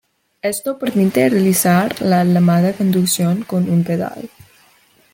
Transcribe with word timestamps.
Esto 0.41 0.79
permite 0.79 1.29
realizar 1.29 2.01
la 2.01 2.23
llamada 2.23 2.73
conducción 2.73 3.43
con 3.43 3.69
un 3.69 3.83
pedal. 3.83 4.31